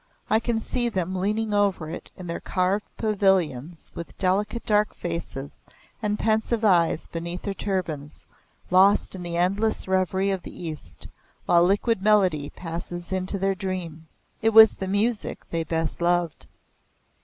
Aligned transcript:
"I 0.31 0.39
can 0.39 0.59
see 0.59 0.89
them 0.89 1.15
leaning 1.15 1.53
over 1.53 1.87
it 1.87 2.09
in 2.15 2.25
their 2.25 2.39
carved 2.39 2.89
pavilions 2.97 3.91
with 3.93 4.17
delicate 4.17 4.65
dark 4.65 4.95
faces 4.95 5.61
and 6.01 6.17
pensive 6.17 6.65
eyes 6.65 7.05
beneath 7.07 7.43
their 7.43 7.53
turbans, 7.53 8.25
lost 8.71 9.13
in 9.13 9.21
the 9.21 9.37
endless 9.37 9.87
reverie 9.87 10.31
of 10.31 10.41
the 10.41 10.63
East 10.67 11.07
while 11.45 11.61
liquid 11.63 12.01
melody 12.01 12.49
passes 12.49 13.11
into 13.11 13.37
their 13.37 13.53
dream. 13.53 14.07
It 14.41 14.53
was 14.55 14.73
the 14.77 14.87
music 14.87 15.45
they 15.51 15.63
best 15.63 16.01
loved." 16.01 16.47